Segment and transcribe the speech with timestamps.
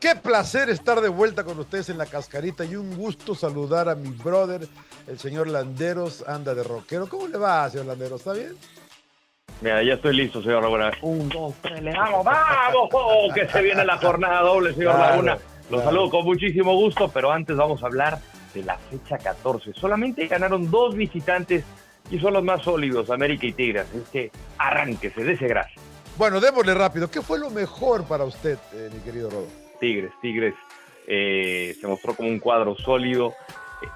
[0.00, 3.94] Qué placer estar de vuelta con ustedes en la cascarita y un gusto saludar a
[3.94, 4.68] mi brother,
[5.06, 7.08] el señor Landeros, anda de rockero.
[7.08, 8.20] ¿Cómo le va, señor Landeros?
[8.20, 8.56] ¿Está bien?
[9.62, 10.90] Mira, ya estoy listo, señor Laguna.
[11.00, 12.90] Un, dos, tres, le damos, ¡vamos!
[12.92, 15.32] Oh, que se viene la jornada doble, señor Claro, Laguna.
[15.70, 15.84] Los claro.
[15.84, 18.18] saludo con muchísimo gusto, pero antes vamos a hablar
[18.52, 19.72] de la fecha 14.
[19.72, 21.64] Solamente ganaron dos visitantes
[22.10, 23.86] y son los más sólidos, América y Tigres.
[23.94, 25.70] Es que arránquese, dése grasa.
[26.18, 27.10] Bueno, démosle rápido.
[27.10, 29.65] ¿Qué fue lo mejor para usted, eh, mi querido Rodo?
[29.78, 30.54] Tigres, Tigres
[31.06, 33.34] eh, se mostró como un cuadro sólido.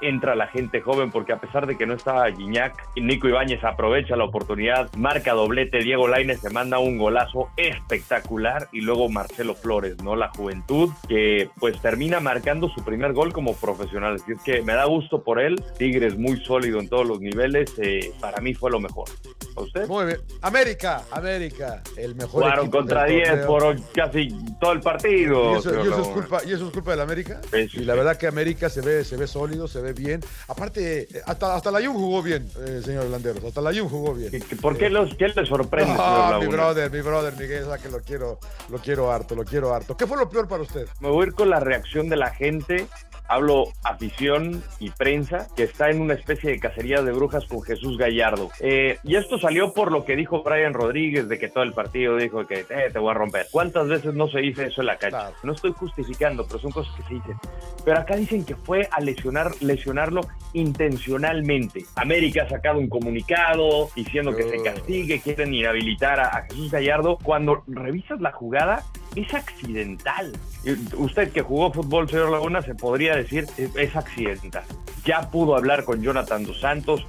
[0.00, 4.16] Entra la gente joven porque a pesar de que no estaba Guiñac, Nico Ibáñez aprovecha
[4.16, 10.02] la oportunidad, marca doblete, Diego Lainez se manda un golazo espectacular y luego Marcelo Flores,
[10.02, 10.16] ¿no?
[10.16, 14.14] La juventud que pues termina marcando su primer gol como profesional.
[14.14, 15.62] Así es que me da gusto por él.
[15.78, 17.72] Tigres muy sólido en todos los niveles.
[17.78, 19.08] eh, para mí fue lo mejor.
[19.56, 19.86] ¿A usted?
[19.88, 20.18] Muy bien.
[20.42, 23.46] América, América, el mejor Jugaron equipo contra del 10 torneo.
[23.46, 24.28] por casi
[24.60, 25.54] todo el partido.
[25.54, 27.40] ¿Y eso, y eso es culpa, ¿Y eso es culpa del América?
[27.52, 30.20] Y la verdad que América se ve, se ve sólido, se ve bien.
[30.48, 33.42] Aparte, hasta, hasta la Jun jugó bien, eh, señor Landeros.
[33.44, 34.30] Hasta la Jun jugó bien.
[34.30, 37.88] ¿Qué- qué- ¿Por qué, los, qué le sorprende, Ah, mi brother, mi brother, Miguel, que
[37.88, 39.96] lo quiero, lo quiero harto, lo quiero harto.
[39.96, 40.86] ¿Qué fue lo peor para usted?
[41.00, 42.86] Me voy a ir con la reacción de la gente.
[43.30, 47.96] Hablo afición y prensa que está en una especie de cacería de brujas con Jesús
[47.96, 48.50] Gallardo.
[48.58, 52.16] Eh, y esto salió por lo que dijo Brian Rodríguez de que todo el partido
[52.16, 53.46] dijo que eh, te voy a romper.
[53.52, 55.18] ¿Cuántas veces no se dice eso en la cancha?
[55.18, 55.36] Claro.
[55.44, 57.36] No estoy justificando, pero son cosas que se dicen.
[57.84, 60.22] Pero acá dicen que fue a lesionar, lesionarlo
[60.52, 61.84] intencionalmente.
[61.94, 67.16] América ha sacado un comunicado diciendo que se castigue, quieren inhabilitar a, a Jesús Gallardo.
[67.22, 68.82] Cuando revisas la jugada,
[69.16, 70.32] es accidental.
[70.64, 74.64] Y Usted que jugó fútbol, señor Laguna, se podría decir es, es accidental.
[75.04, 77.06] Ya pudo hablar con Jonathan Dos Santos,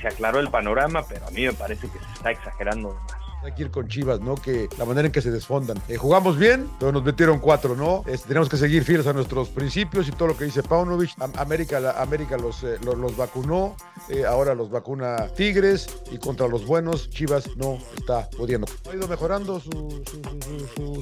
[0.00, 3.23] se aclaró el panorama, pero a mí me parece que se está exagerando más.
[3.44, 4.36] Hay que ir con Chivas, ¿no?
[4.36, 5.76] Que la manera en que se desfondan.
[5.88, 8.02] Eh, jugamos bien, pero nos metieron cuatro, ¿no?
[8.26, 11.10] Tenemos que seguir fieles a nuestros principios y todo lo que dice Paunovic.
[11.20, 13.76] Am- América, la- América los, eh, los, vacunó,
[14.08, 18.66] eh, ahora los vacuna Tigres y contra los buenos, Chivas no está pudiendo.
[18.90, 20.02] ¿Ha ido mejorando su,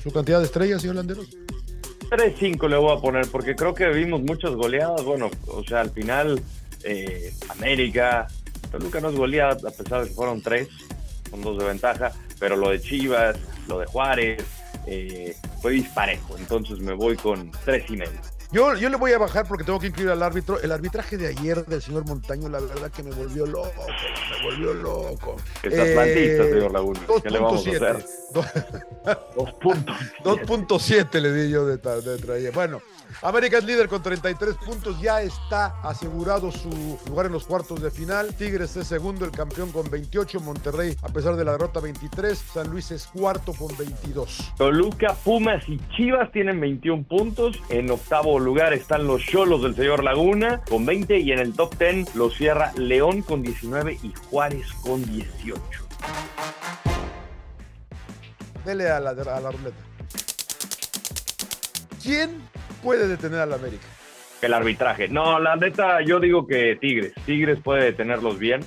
[0.02, 1.28] su- cantidad de estrellas, señor Landeros?
[2.10, 5.04] 3-5 le voy a poner, porque creo que vimos muchas goleadas.
[5.04, 6.42] Bueno, o sea, al final,
[7.50, 8.26] América,
[8.72, 10.68] Toluca no es goleada, a pesar de que fueron tres,
[11.30, 13.38] con dos de ventaja, pero lo de Chivas,
[13.68, 14.44] lo de Juárez,
[14.88, 16.36] eh, fue disparejo.
[16.36, 18.18] Entonces me voy con tres y medio.
[18.52, 20.60] Yo, yo le voy a bajar porque tengo que incluir al árbitro.
[20.60, 23.86] El arbitraje de ayer del señor Montaño, la verdad que me volvió loco,
[24.30, 25.36] me volvió loco.
[25.62, 27.00] Es atlantista, Eh, señor Laguna.
[27.22, 27.76] ¿Qué le vamos a 2.7.
[27.90, 28.06] hacer?
[29.34, 29.96] Dos puntos.
[30.24, 32.50] 2.7 le di yo de, de traía.
[32.50, 32.80] Bueno,
[33.22, 37.90] América es líder con 33 puntos, ya está asegurado su lugar en los cuartos de
[37.90, 38.34] final.
[38.34, 40.40] Tigres es segundo, el campeón con 28.
[40.40, 42.38] Monterrey, a pesar de la derrota, 23.
[42.52, 44.52] San Luis es cuarto con 22.
[44.58, 47.56] Toluca, Pumas y Chivas tienen 21 puntos.
[47.68, 51.76] En octavo lugar están los Cholos del señor Laguna con 20 y en el top
[51.78, 55.60] 10 lo cierra León con 19 y Juárez con 18.
[58.64, 59.76] Dele a la, a la ruleta.
[62.02, 62.40] ¿Quién
[62.82, 63.86] puede detener al América?
[64.40, 65.08] El arbitraje.
[65.08, 67.12] No, la neta, yo digo que Tigres.
[67.26, 68.60] Tigres puede detenerlos bien.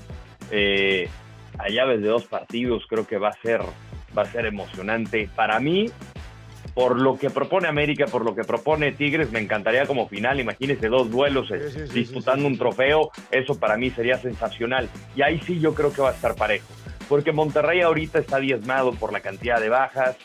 [0.52, 1.10] Eh,
[1.58, 3.62] a llaves de dos partidos creo que va a ser,
[4.18, 5.30] va a ser emocionante.
[5.36, 5.92] Para mí,
[6.76, 10.40] por lo que propone América, por lo que propone Tigres, me encantaría como final.
[10.40, 13.10] Imagínense dos duelos eh, Sí, sí, sí, disputando un trofeo.
[13.32, 14.90] Eso para mí sería sensacional.
[15.16, 16.68] Y ahí sí yo creo que va a estar parejo.
[17.10, 20.18] Porque Monterrey ahorita está diezmado por la cantidad de bajas.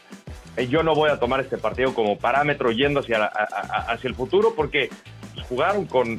[0.57, 3.49] Eh, Yo no voy a tomar este partido como parámetro yendo hacia, la- a-
[3.89, 4.91] a- hacia el futuro porque
[5.35, 6.19] pues, jugaron con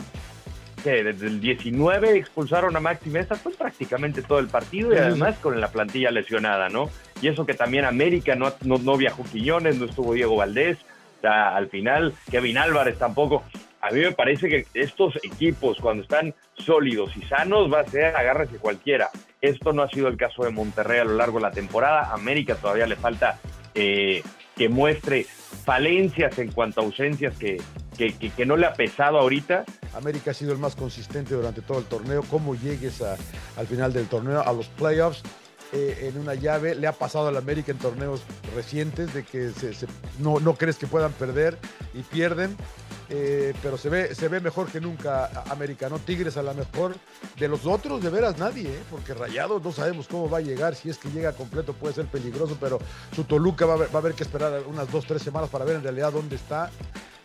[0.82, 5.38] que desde el 19 expulsaron a Maxi Mesa, fue prácticamente todo el partido y además
[5.40, 6.90] con la plantilla lesionada, ¿no?
[7.22, 10.78] Y eso que también América no, no, no viajó Quiñones, no estuvo Diego Valdés,
[11.24, 13.44] o al final Kevin Álvarez tampoco.
[13.82, 18.16] A mí me parece que estos equipos cuando están sólidos y sanos va a ser
[18.16, 19.10] agárrese cualquiera.
[19.42, 22.12] Esto no ha sido el caso de Monterrey a lo largo de la temporada.
[22.14, 23.40] América todavía le falta
[23.74, 24.22] eh,
[24.56, 25.26] que muestre
[25.66, 27.60] falencias en cuanto a ausencias que,
[27.98, 29.66] que, que- no le ha pesado ahorita.
[29.96, 32.24] América ha sido el más consistente durante todo el torneo.
[32.30, 35.24] Cómo llegues al final del torneo, a los playoffs,
[35.74, 36.76] eh, en una llave.
[36.76, 38.22] Le ha pasado al América en torneos
[38.56, 39.52] recientes de que
[40.20, 41.58] no, crees que puedan perder
[41.94, 42.56] y pierden.
[43.10, 46.00] eh, pero se ve, mejor que nunca América, ¿no?
[46.00, 46.96] Tigres a lo mejor.
[47.38, 48.84] De los otros, de veras nadie, ¿eh?
[48.90, 50.76] porque Rayados no sabemos cómo va a llegar.
[50.76, 52.80] Si es que llega completo puede ser peligroso, pero
[53.16, 55.66] su Toluca va a, haber, va a haber que esperar unas dos, tres semanas para
[55.66, 56.70] ver en realidad dónde está.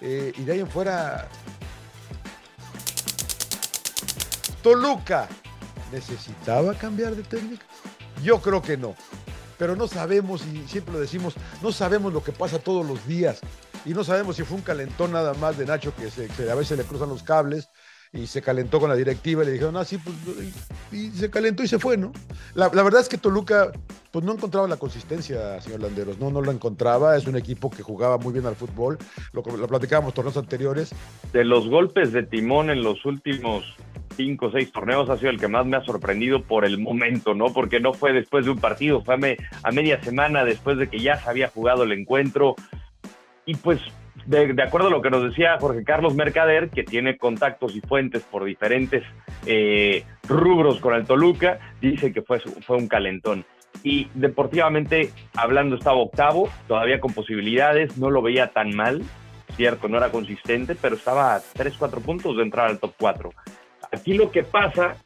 [0.01, 1.29] Y de ahí en fuera,
[4.63, 5.29] Toluca
[5.93, 7.65] necesitaba cambiar de técnica.
[8.27, 8.97] Yo creo que no.
[9.57, 13.41] Pero no sabemos, y siempre lo decimos, no sabemos lo que pasa todos los días.
[13.85, 16.83] y no sabemos si fue un calentón nada más de Nacho que, a veces le
[16.83, 17.69] cruzan los cables
[18.13, 20.17] y se calentó con la directiva y le dijeron, ah, sí, pues,
[20.91, 22.11] y, se calentó y se fue, ¿no?
[22.55, 23.71] La, verdad es que Toluca,
[24.11, 27.85] pues no encontraba la consistencia, señor Landeros, no, no lo encontraba, es un equipo que
[27.85, 28.99] jugaba muy bien al fútbol,
[29.33, 30.93] lo, lo platicábamos torneos anteriores.
[31.33, 33.77] De los golpes de timón en los últimos
[34.17, 37.35] cinco o seis torneos ha sido el que más me ha sorprendido por el momento,
[37.35, 37.53] ¿no?
[37.53, 39.15] Porque no fue después de un partido, fue
[39.63, 42.57] a, media semana después de que ya se había jugado el encuentro.
[43.45, 43.81] Y pues,
[44.27, 48.23] de, acuerdo a lo que nos decía Jorge Carlos Mercader, que tiene contactos y fuentes
[48.23, 49.05] por diferentes
[49.45, 53.45] eh, rubros con el Toluca, dice que fue, fue un calentón.
[53.83, 59.03] Y deportivamente hablando estaba octavo, todavía con posibilidades, no lo veía tan mal,
[59.57, 63.31] cierto, no era consistente, pero estaba a 3, 4 puntos de entrar al top 4.
[63.93, 64.97] Aquí lo que pasa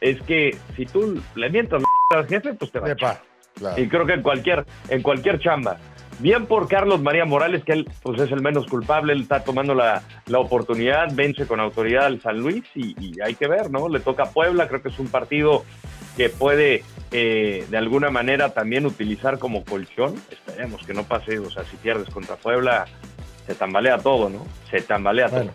[0.00, 1.82] es que si tú le mientas
[2.14, 5.78] al jefe, pues te va a Y creo que en cualquier, en cualquier chamba.
[6.18, 9.74] Bien por Carlos María Morales, que él pues es el menos culpable, él está tomando
[9.74, 10.02] la,
[10.34, 13.88] oportunidad, vence con autoridad al San Luis y, hay que ver, ¿no?
[13.88, 15.64] Le toca a Puebla, creo que es un partido
[16.16, 16.82] que puede
[17.12, 20.14] eh, de alguna manera también utilizar como colchón.
[20.30, 22.86] Esperemos que no pase, o sea, si pierdes contra Puebla,
[23.46, 24.46] se tambalea todo, ¿no?
[24.70, 25.50] Se tambalea todo.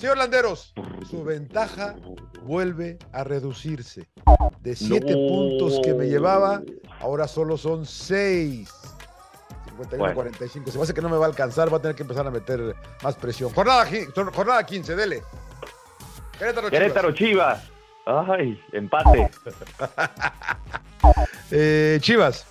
[0.00, 0.72] Señor Landeros,
[1.10, 1.94] su ventaja
[2.42, 4.08] vuelve a reducirse.
[4.60, 6.62] De siete puntos que me llevaba,
[7.00, 8.72] ahora solo son seis.
[9.66, 10.70] 51 45.
[10.70, 12.30] Se me hace que no me va a alcanzar, va a tener que empezar a
[12.30, 13.52] meter más presión.
[13.52, 13.86] Jornada,
[14.32, 15.22] jornada 15, dele.
[16.38, 17.62] Querétaro, Querétaro Chivas.
[18.06, 19.30] Ay, empate.
[21.50, 22.46] eh, Chivas.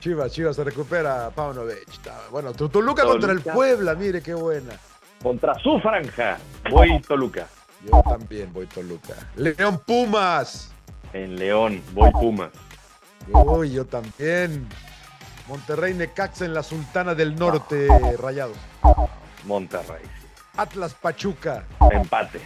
[0.00, 2.00] Chivas, Chivas se recupera Paunovic.
[2.30, 4.72] Bueno, Toluca contra el Puebla, mire qué buena
[5.24, 6.36] contra su franja.
[6.70, 7.48] Voy Toluca.
[7.82, 9.14] Yo también voy Toluca.
[9.36, 10.70] León Pumas.
[11.12, 12.50] En León, voy Pumas.
[13.32, 14.68] Uy, yo también.
[15.48, 17.88] Monterrey Necaxa en la Sultana del Norte,
[18.18, 18.56] Rayados.
[19.44, 20.02] Monterrey.
[20.56, 21.64] Atlas Pachuca.
[21.90, 22.40] Empate.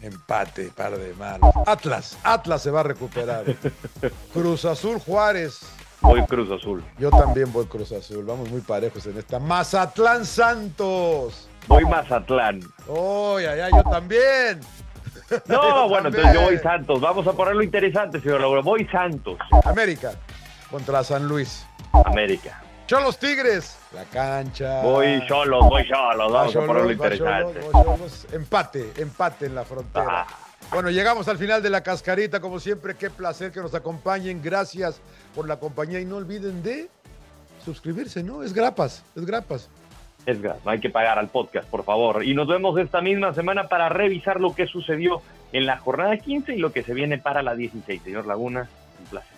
[0.00, 1.52] Empate, par de manos.
[1.66, 3.44] Atlas, Atlas se va a recuperar.
[4.32, 5.60] Cruz Azul Juárez.
[6.00, 6.82] Voy Cruz Azul.
[6.98, 8.24] Yo también voy Cruz Azul.
[8.24, 9.38] Vamos muy parejos en esta.
[9.38, 11.48] Mazatlán Santos.
[11.66, 12.60] Voy Mazatlán.
[12.88, 14.60] Oh, ya, ya, yo también.
[15.46, 17.00] No, bueno, entonces yo voy Santos.
[17.00, 18.60] Vamos a ponerlo interesante, señor Laura.
[18.60, 19.38] Voy Santos.
[19.64, 20.12] América
[20.70, 21.66] contra San Luis.
[22.04, 22.62] América.
[22.86, 23.78] Cholos Tigres.
[23.94, 24.82] La cancha.
[24.82, 26.32] Voy Cholos, voy Cholos.
[26.32, 27.60] Vamos a ponerlo interesante.
[28.32, 30.22] Empate, empate en la frontera.
[30.22, 30.26] Ah.
[30.70, 32.40] Bueno, llegamos al final de la cascarita.
[32.40, 34.42] Como siempre, qué placer que nos acompañen.
[34.42, 35.00] Gracias
[35.34, 36.88] por la compañía y no olviden de
[37.64, 38.42] suscribirse, ¿no?
[38.42, 39.70] Es grapas, es grapas.
[40.24, 42.24] Es hay que pagar al podcast, por favor.
[42.24, 45.20] Y nos vemos esta misma semana para revisar lo que sucedió
[45.52, 48.02] en la jornada 15 y lo que se viene para la 16.
[48.02, 48.68] Señor Laguna,
[49.00, 49.31] un placer.